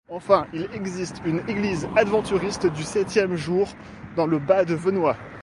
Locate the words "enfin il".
0.09-0.67